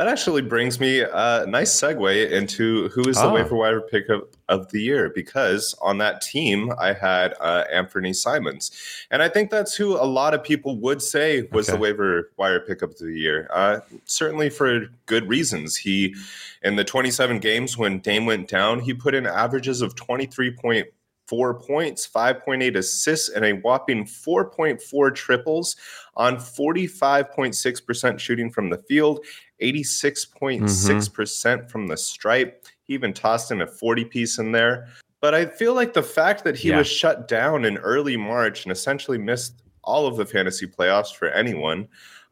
[0.00, 3.34] that actually brings me a nice segue into who is the oh.
[3.34, 8.70] waiver wire pickup of the year because on that team I had uh, Anthony Simons,
[9.10, 11.76] and I think that's who a lot of people would say was okay.
[11.76, 13.46] the waiver wire pickup of the year.
[13.52, 15.76] Uh, certainly for good reasons.
[15.76, 16.14] He
[16.62, 20.86] in the 27 games when Dame went down, he put in averages of 23 point
[21.30, 25.76] four points, 5.8 assists, and a whopping 4.4 triples
[26.16, 29.24] on 45.6% shooting from the field
[29.62, 32.66] 86.6% mm hmm from the stripe.
[32.82, 34.88] He even tossed in a 40 piece in there.
[35.20, 36.78] But I feel like the fact that he yeah.
[36.78, 41.28] was shut down in early March and essentially missed all of the fantasy playoffs for
[41.28, 41.88] anyone,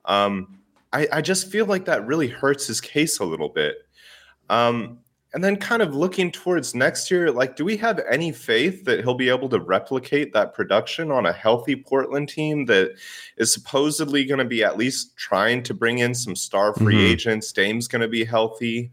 [0.06, 0.58] um,
[0.92, 3.76] I, I, just feel like that really hurts his case a little bit.
[4.48, 5.00] Um,
[5.34, 9.00] and then kind of looking towards next year, like, do we have any faith that
[9.00, 12.92] he'll be able to replicate that production on a healthy Portland team that
[13.36, 17.12] is supposedly going to be at least trying to bring in some star free mm-hmm.
[17.12, 17.52] agents?
[17.52, 18.90] Dame's going to be healthy.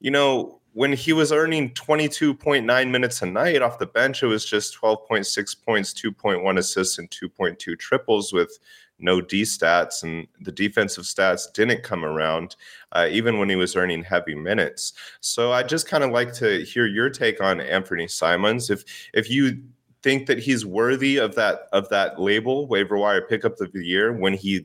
[0.00, 4.44] You know, when he was earning 22.9 minutes a night off the bench, it was
[4.44, 8.58] just 12.6 points, 2.1 assists, and 2.2 triples with
[9.00, 12.56] no D stats, and the defensive stats didn't come around,
[12.92, 14.92] uh, even when he was earning heavy minutes.
[15.20, 18.70] So I just kind of like to hear your take on Anthony Simons.
[18.70, 18.84] If
[19.14, 19.62] if you
[20.02, 24.12] think that he's worthy of that of that label, waiver wire pickup of the year,
[24.12, 24.64] when he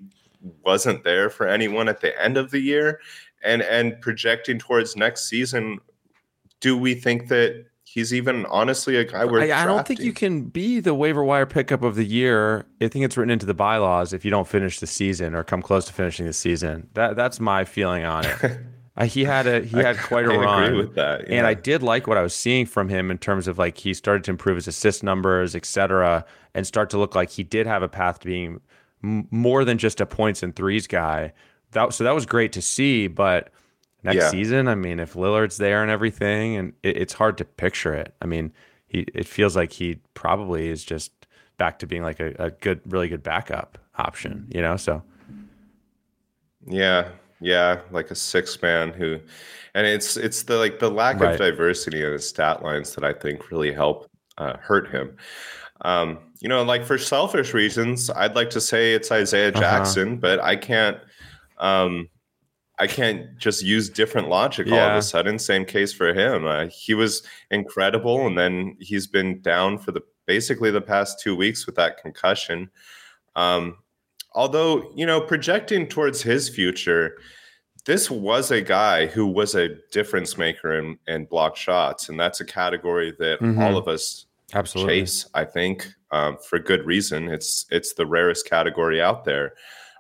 [0.64, 3.00] wasn't there for anyone at the end of the year,
[3.44, 5.80] and and projecting towards next season,
[6.60, 10.12] do we think that he's even honestly a guy where I, I, don't think you
[10.12, 12.66] can be the waiver wire pickup of the year.
[12.82, 15.62] I think it's written into the bylaws if you don't finish the season or come
[15.62, 16.90] close to finishing the season.
[16.94, 18.60] That that's my feeling on it.
[18.98, 21.38] uh, he had a he had quite a I run with that, yeah.
[21.38, 23.94] and I did like what I was seeing from him in terms of like he
[23.94, 27.82] started to improve his assist numbers, etc., and start to look like he did have
[27.82, 28.60] a path to being
[29.04, 31.32] m- more than just a points and threes guy.
[31.72, 33.52] That so that was great to see, but
[34.06, 34.30] next yeah.
[34.30, 34.68] season.
[34.68, 38.14] I mean, if Lillard's there and everything, and it, it's hard to picture it.
[38.22, 38.54] I mean,
[38.88, 41.12] he it feels like he probably is just
[41.58, 44.48] back to being like a, a good, really good backup option.
[44.54, 45.04] You know, so
[46.68, 47.10] yeah,
[47.42, 49.20] yeah, like a six man who,
[49.74, 51.34] and it's it's the like the lack right.
[51.34, 55.18] of diversity in his stat lines that I think really help uh, hurt him.
[55.82, 59.60] Um, you know, like for selfish reasons, I'd like to say it's Isaiah uh-huh.
[59.60, 60.18] Jackson, uh-huh.
[60.22, 60.98] but I can't.
[61.58, 62.10] Um,
[62.78, 65.40] I can't just use different logic all of a sudden.
[65.40, 66.46] Same case for him.
[66.46, 71.36] Uh, he was incredible, and then he's been down for the basically the past two
[71.36, 72.70] weeks with that concussion.
[73.36, 73.78] Um,
[74.34, 77.18] although you know, projecting towards his future,
[77.86, 82.42] this was a guy who was a difference maker in, and block shots, and that's
[82.42, 83.62] a category that mm-hmm.
[83.62, 85.30] all of us absolutely chase.
[85.34, 87.30] I think um, for good reason.
[87.30, 89.54] It's it's the rarest category out there.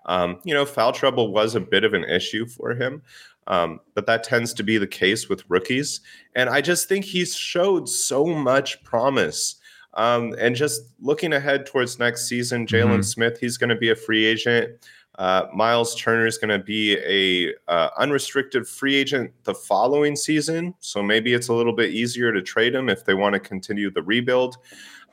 [0.06, 3.02] Um, you know, foul trouble was a bit of an issue for him,
[3.48, 6.02] um, but that tends to be the case with rookies.
[6.36, 9.56] And I just think he's showed so much promise.
[9.96, 13.02] Um, and just looking ahead towards next season, Jalen mm-hmm.
[13.02, 14.72] Smith, he's going to be a free agent.
[15.18, 20.74] Uh, Miles Turner is going to be a uh, unrestricted free agent the following season,
[20.80, 23.90] so maybe it's a little bit easier to trade him if they want to continue
[23.90, 24.58] the rebuild.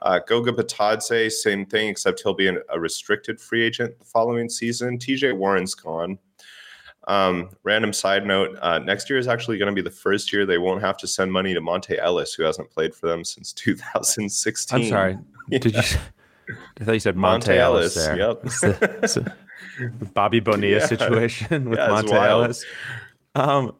[0.01, 4.49] Uh, Goga Bitadze, same thing, except he'll be an, a restricted free agent the following
[4.49, 4.99] season.
[4.99, 6.19] TJ Warren's gone.
[7.07, 10.45] Um, random side note: uh, next year is actually going to be the first year
[10.45, 13.53] they won't have to send money to Monte Ellis, who hasn't played for them since
[13.53, 14.79] 2016.
[14.79, 15.19] I'm sorry.
[15.49, 15.59] Yeah.
[15.59, 15.81] Did you?
[16.81, 17.95] I thought you said Monte Monta Ellis.
[17.97, 18.17] There.
[18.17, 18.41] Yep.
[18.45, 19.35] It's the, it's the
[20.15, 20.87] Bobby Bonilla yeah.
[20.87, 22.65] situation with yeah, Monta Ellis.
[23.35, 23.75] Um,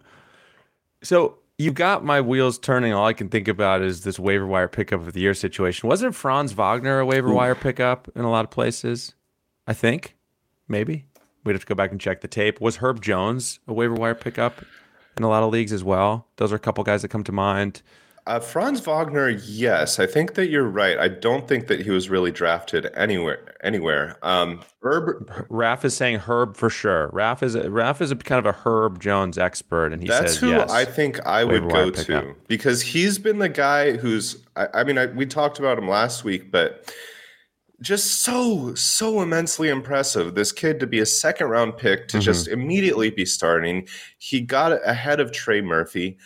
[1.03, 2.93] so you got my wheels turning.
[2.93, 5.89] All I can think about is this waiver wire pickup of the year situation.
[5.89, 7.35] Wasn't Franz Wagner a waiver Ooh.
[7.35, 9.15] wire pickup in a lot of places?
[9.67, 10.17] I think,
[10.69, 11.07] maybe.
[11.45, 12.61] We'd have to go back and check the tape.
[12.61, 14.65] Was Herb Jones a waiver wire pickup
[15.17, 16.27] in a lot of leagues as well?
[16.37, 17.83] Those are a couple guys that come to mind.
[18.25, 20.97] Uh, Franz Wagner, yes, I think that you're right.
[20.97, 23.53] I don't think that he was really drafted anywhere.
[23.65, 24.17] Anywhere.
[24.23, 27.11] Um, Herb, Raf is saying Herb for sure.
[27.13, 30.35] Raf is a, Raf is a kind of a Herb Jones expert, and he that's
[30.35, 34.45] says who yes, I think I would go to because he's been the guy who's.
[34.55, 36.95] I, I mean, I, we talked about him last week, but
[37.81, 42.25] just so so immensely impressive this kid to be a second round pick to mm-hmm.
[42.25, 46.17] just immediately be starting he got ahead of trey murphy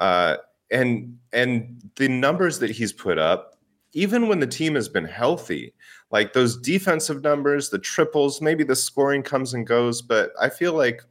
[0.00, 0.36] uh,
[0.74, 3.52] and and the numbers that he's put up
[3.92, 5.72] even when the team has been healthy
[6.10, 10.74] like those defensive numbers the triples maybe the scoring comes and goes but i feel
[10.74, 11.02] like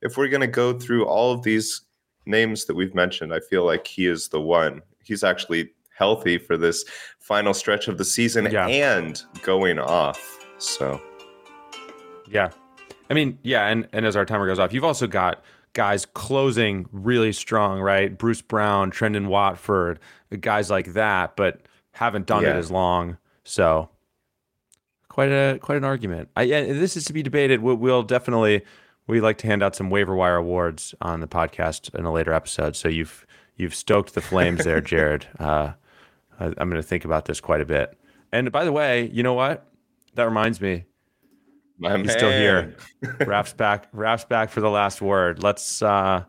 [0.00, 1.82] if we're going to go through all of these
[2.26, 4.80] names that we've mentioned i feel like he is the one.
[5.02, 6.84] He's actually healthy for this
[7.18, 8.68] final stretch of the season yeah.
[8.68, 11.00] and going off so.
[12.28, 12.50] Yeah.
[13.10, 15.42] I mean yeah and and as our timer goes off you've also got
[15.78, 18.18] guys closing really strong, right?
[18.18, 20.00] Bruce Brown, Trendon Watford,
[20.40, 21.60] guys like that, but
[21.92, 22.50] haven't done yeah.
[22.50, 23.16] it as long.
[23.44, 23.88] So
[25.08, 26.30] quite a quite an argument.
[26.34, 27.62] I, yeah, this is to be debated.
[27.62, 28.62] We'll, we'll definitely
[29.06, 32.32] we like to hand out some waiver wire awards on the podcast in a later
[32.32, 32.74] episode.
[32.74, 35.28] So you've you've stoked the flames there, Jared.
[35.38, 35.74] Uh,
[36.40, 37.96] I, I'm going to think about this quite a bit.
[38.32, 39.64] And by the way, you know what?
[40.16, 40.86] That reminds me.
[41.78, 42.16] My He's man.
[42.18, 42.76] still here.
[43.26, 43.86] Raf's back.
[43.92, 45.42] Raf's back for the last word.
[45.42, 46.24] Let's uh,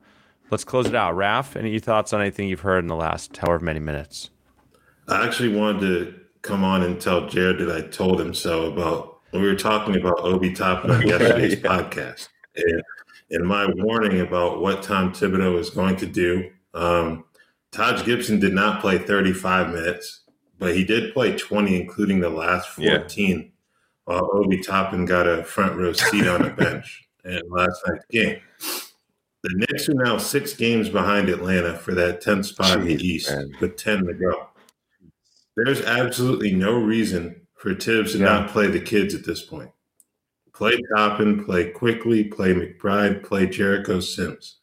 [0.52, 1.16] let's close it out.
[1.16, 4.30] Raf, any thoughts on anything you've heard in the last however many minutes?
[5.08, 9.22] I actually wanted to come on and tell Jared that I told him so about
[9.32, 11.62] when we were talking about Obi Toppin on yesterday's yeah.
[11.62, 12.30] podcast.
[12.56, 12.84] And,
[13.32, 16.52] and my warning about what Tom Thibodeau is going to do.
[16.76, 17.26] Um,
[17.72, 20.22] Taj Gibson did not play 35 minutes,
[20.60, 23.40] but he did play 20, including the last 14.
[23.40, 23.44] Yeah
[24.10, 28.40] while Obi Toppin got a front row seat on the bench in last night's game.
[29.44, 33.08] The Knicks are now six games behind Atlanta for that 10th spot Jeez, in the
[33.08, 33.52] East man.
[33.62, 34.48] with 10 to go.
[35.56, 38.26] There's absolutely no reason for Tibbs to yeah.
[38.26, 39.70] not play the kids at this point.
[40.56, 44.59] Play Toppin, play Quickley, play McBride, play Jericho Sims.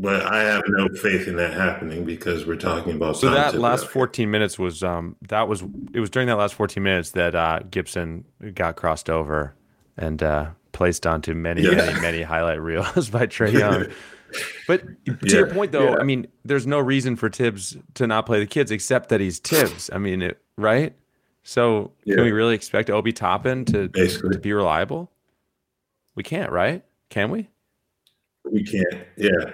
[0.00, 3.18] But I have no faith in that happening because we're talking about.
[3.18, 6.82] So that last 14 minutes was um that was it was during that last 14
[6.82, 9.54] minutes that uh, Gibson got crossed over
[9.98, 11.72] and uh, placed onto many yeah.
[11.72, 13.86] many many highlight reels by Trae Young.
[14.66, 15.36] but to yeah.
[15.38, 15.98] your point though, yeah.
[16.00, 19.38] I mean, there's no reason for Tibbs to not play the kids except that he's
[19.38, 19.90] Tibbs.
[19.92, 20.94] I mean, it, right?
[21.42, 24.30] So can we really expect Obi Toppin to Basically.
[24.30, 25.10] to be reliable?
[26.14, 26.84] We can't, right?
[27.10, 27.48] Can we?
[28.50, 29.06] We can't.
[29.16, 29.52] Yeah.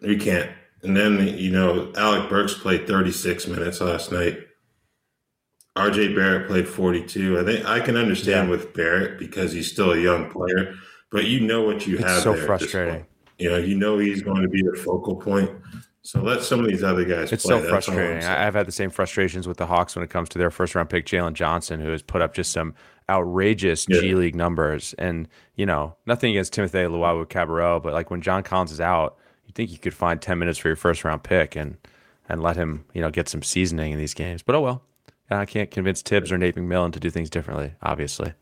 [0.00, 0.50] We can't.
[0.82, 4.38] And then, you know, Alec Burks played 36 minutes last night.
[5.76, 7.38] RJ Barrett played 42.
[7.38, 8.50] I think I can understand yeah.
[8.50, 10.74] with Barrett because he's still a young player,
[11.10, 12.22] but you know what you it's have.
[12.22, 13.06] So frustrating.
[13.38, 15.50] You know, you know he's going to be the focal point.
[16.02, 17.32] So let some of these other guys.
[17.32, 17.60] It's play.
[17.60, 18.24] so frustrating.
[18.24, 20.90] I've had the same frustrations with the Hawks when it comes to their first round
[20.90, 22.74] pick, Jalen Johnson, who has put up just some
[23.08, 24.00] outrageous yeah.
[24.00, 24.94] G League numbers.
[24.98, 29.27] And you know, nothing against Timothy Luwawu-Cabarrot, but like when John Collins is out, you
[29.58, 31.76] think you could find 10 minutes for your first round pick and
[32.28, 34.42] and let him, you know, get some seasoning in these games.
[34.42, 34.82] But oh well.
[35.30, 38.32] I can't convince Tibbs or Nate McMillan to do things differently, obviously.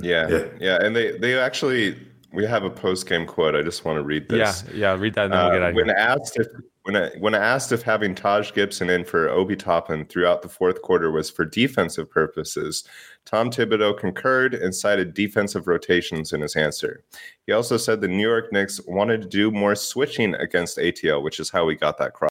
[0.00, 0.44] yeah, yeah.
[0.58, 0.78] Yeah.
[0.80, 1.96] And they they actually
[2.32, 3.54] we have a post game quote.
[3.54, 4.64] I just want to read this.
[4.72, 6.46] Yeah, yeah, read that and then we'll get out uh, when asked if
[6.88, 10.80] when I, when asked if having Taj Gibson in for Obi Toppin throughout the fourth
[10.80, 12.82] quarter was for defensive purposes,
[13.26, 17.04] Tom Thibodeau concurred and cited defensive rotations in his answer.
[17.46, 21.38] He also said the New York Knicks wanted to do more switching against ATL, which
[21.38, 22.30] is how we got that cross.